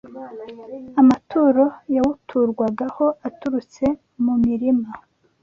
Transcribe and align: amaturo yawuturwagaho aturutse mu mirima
amaturo 1.01 1.65
yawuturwagaho 1.95 3.05
aturutse 3.27 3.85
mu 4.23 4.33
mirima 4.45 4.89